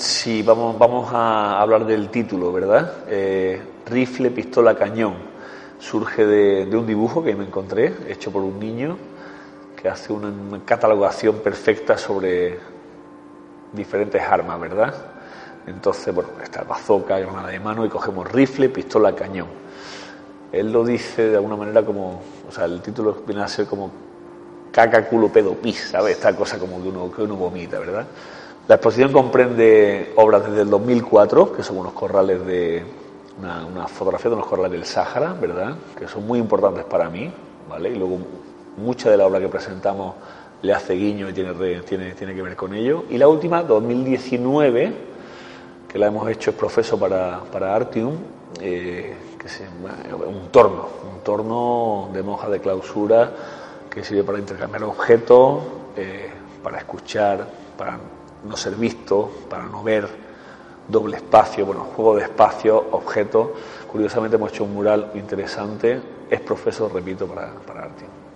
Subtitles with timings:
[0.00, 3.04] Sí, vamos, vamos a hablar del título, ¿verdad?
[3.06, 5.12] Eh, rifle, pistola, cañón.
[5.78, 8.96] Surge de, un dibujo que me encontré, hecho por un niño,
[9.76, 10.32] que hace una
[10.64, 12.58] catalogación perfecta sobre
[13.74, 14.94] diferentes armas, ¿verdad?
[15.66, 19.48] Entonces, bueno, está bazooka, granada de mano, y cogemos rifle, pistola, cañón.
[20.50, 23.90] Él lo dice de alguna manera como, o sea, el título viene a ser como
[24.72, 26.16] caca, culo, pedo, pis, ¿sabes?
[26.16, 28.06] Esta cosa como que uno, que uno vomita, ¿verdad?
[28.68, 32.84] La exposición comprende obras desde el 2004, que son unos corrales de,
[33.38, 35.74] una, fotografía de unos corrales del Sáhara, ¿verdad?
[35.98, 37.30] Que son muy importantes para mí,
[37.68, 37.90] ¿vale?
[37.90, 38.18] Y luego
[38.76, 40.14] mucha de la obra que presentamos
[40.62, 43.04] le hace guiño y tiene, tiene, tiene que ver con ello.
[43.10, 44.92] Y la última, 2019,
[45.88, 48.14] que la hemos hecho es profeso para, para Artium,
[48.60, 49.62] eh, que es
[50.26, 53.32] un torno, un torno de monja de clausura
[53.88, 55.62] que sirve para intercambiar objetos,
[55.96, 56.30] eh,
[56.62, 57.98] para escuchar, para
[58.44, 60.08] no ser visto, para no ver,
[60.88, 63.50] doble espacio, bueno, juego de espacio, objetos.
[63.86, 68.29] Curiosamente hemos hecho un mural interesante, es profeso, repito, para, para Artium.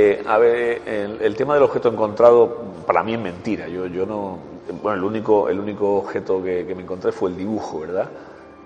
[0.00, 3.66] Eh, a ver, el, tema del objeto encontrado para mí es mentira.
[3.66, 4.38] Yo, yo no,
[4.80, 8.08] bueno, el único, el único objeto que, me encontré fue el dibujo, ¿verdad?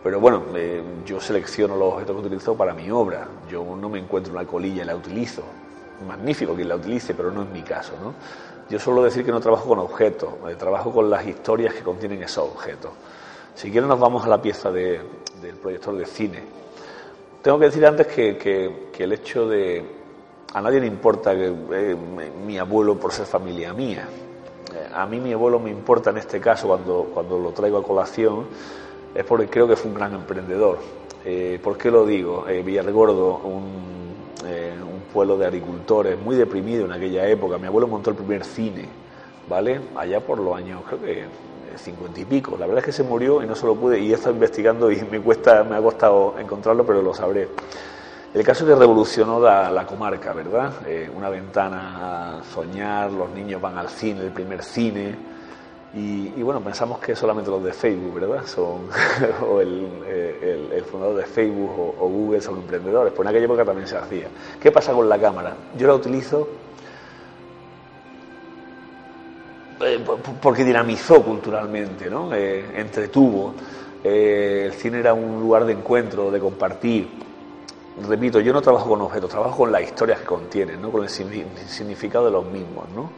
[0.04, 3.26] Pero bueno, eh, yo selecciono los objetos que utilizo para mi obra.
[3.48, 5.42] Yo no me encuentro una colilla y la utilizo.
[6.06, 8.12] Magnífico quien la utilice, pero no es mi caso, ¿no?
[8.68, 12.22] Yo suelo decir que no trabajo con objetos, eh, trabajo con las historias que contienen
[12.22, 12.90] esos objetos.
[13.54, 15.00] Si quieren nos vamos a la pieza de,
[15.40, 16.42] del proyector de cine.
[17.40, 20.01] Tengo que decir antes que, que el hecho de
[20.54, 21.96] a nadie le importa que, eh,
[22.46, 24.06] mi abuelo por ser familia mía.
[24.74, 27.82] Eh, a mí mi abuelo me importa en este caso cuando, cuando lo traigo a
[27.82, 28.46] colación,
[29.14, 30.78] es porque creo que fue un gran emprendedor.
[31.24, 32.44] Eh, ¿Por qué lo digo?
[32.64, 33.62] Villargordo, un,
[34.42, 37.58] un, pueblo de agricultores muy deprimido en aquella época.
[37.58, 38.88] Mi abuelo montó el primer cine,
[39.46, 39.78] ¿vale?
[39.94, 41.24] Allá por los años, creo que
[41.78, 42.56] cincuenta y pico.
[42.58, 44.90] La verdad es que se murió y no se lo pude, y he estado investigando
[44.90, 47.48] y me, cuesta, me ha costado encontrarlo, pero lo sabré.
[48.34, 50.72] El caso que revolucionó la, la comarca, ¿verdad?
[50.86, 55.14] Eh, una ventana a soñar, los niños van al cine, el primer cine.
[55.94, 58.46] Y, bueno, pensamos que solamente los de Facebook, ¿verdad?
[58.46, 58.88] Son,
[59.46, 59.86] o el,
[60.72, 63.12] el, fundador de Facebook o, Google son emprendedores.
[63.12, 64.28] Pues en aquella época también se hacía.
[64.58, 65.54] ¿Qué pasa con la cámara?
[65.76, 66.48] Yo la utilizo
[69.84, 70.02] eh,
[70.40, 72.32] porque dinamizó culturalmente, ¿no?
[72.34, 73.54] Eh, entretuvo.
[74.02, 77.31] Eh, el cine era un lugar de encuentro, de compartir
[78.08, 80.90] repito, yo no trabajo con objetos, trabajo con las historias que contienen, ¿no?
[80.90, 82.88] con el significado de los mismos.
[82.94, 83.10] ¿no?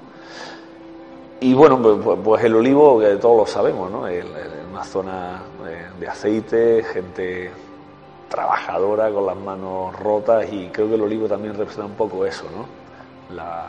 [1.41, 4.07] Y bueno, pues, pues, el olivo, que todos lo sabemos, ¿no?
[4.07, 4.25] Es
[4.71, 5.43] una zona
[5.99, 7.51] de aceite, gente
[8.35, 12.45] trabajadora con las manos rotas y creo que el olivo también representa un poco eso,
[12.51, 12.67] ¿no?
[13.35, 13.67] La,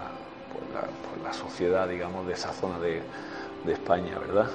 [0.51, 3.01] pues la, pues la sociedad, digamos, de esa zona de,
[3.63, 4.47] de España, ¿verdad?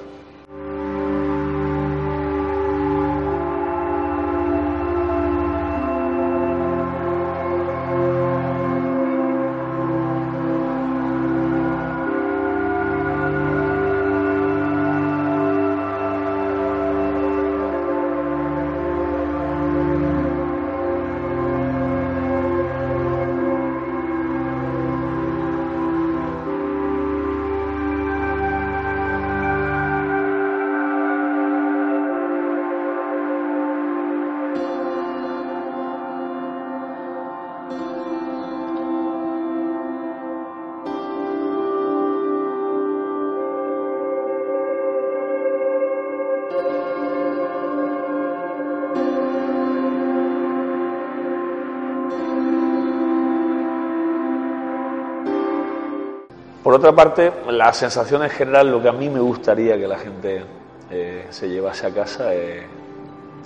[56.63, 59.99] Por otra parte, la sensación en general, lo que a mí me gustaría que la
[59.99, 60.45] gente
[60.91, 62.65] eh, se llevase a casa es,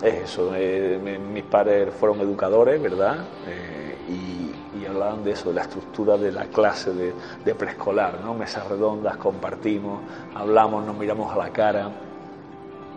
[0.02, 0.50] eso.
[0.56, 3.18] Eh, mis padres fueron educadores, ¿verdad?
[3.46, 8.34] Eh, y, hablaban de eso, de la estructura de la clase de, preescolar, ¿no?
[8.34, 10.00] Mesas redondas, compartimos,
[10.34, 11.90] hablamos, nos miramos a la cara.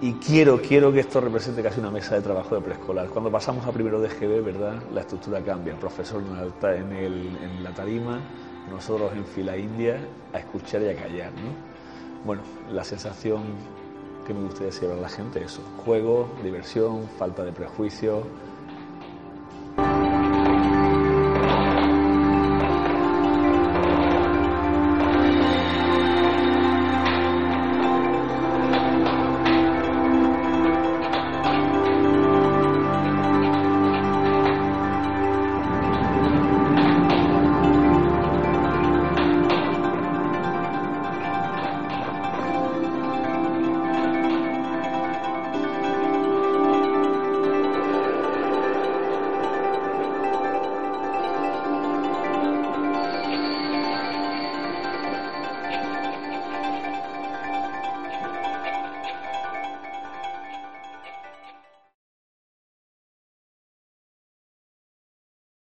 [0.02, 3.08] Y quiero, quiero que esto represente casi una mesa de trabajo de preescolar.
[3.08, 4.74] Cuando pasamos a primero de GB, ¿verdad?
[4.94, 5.74] La estructura cambia.
[5.74, 8.20] El profesor en, en la tarima,
[8.70, 10.00] nosotros en fila india
[10.34, 11.32] a escuchar y a callar.
[11.34, 11.52] ¿no?
[12.26, 12.42] Bueno,
[12.72, 13.44] la sensación
[14.26, 18.24] que me gustaría llevar a la gente es eso, juego, diversión, falta de prejuicios,